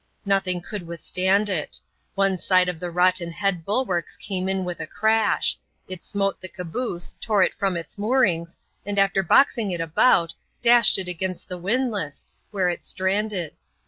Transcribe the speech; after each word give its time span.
Nothing 0.25 0.63
could 0.63 0.81
with 0.87 0.99
stand 0.99 1.47
it. 1.47 1.77
One 2.15 2.39
side 2.39 2.67
of 2.67 2.79
the 2.79 2.89
rotten 2.89 3.31
head 3.31 3.63
bulwarks 3.63 4.17
came 4.17 4.49
in 4.49 4.65
with 4.65 4.79
a 4.79 4.87
crash; 4.87 5.59
it 5.87 6.03
smote 6.03 6.41
the 6.41 6.47
caboose, 6.49 7.13
tore 7.21 7.43
it 7.43 7.53
from 7.53 7.77
its 7.77 7.99
moorings, 7.99 8.57
and 8.83 8.97
after 8.97 9.21
boxing 9.21 9.69
it 9.69 9.79
about, 9.79 10.33
dashed 10.63 10.97
it 10.97 11.07
against 11.07 11.49
the 11.49 11.59
windlass, 11.59 12.25
where 12.49 12.67
it 12.67 12.83
stranded. 12.83 13.55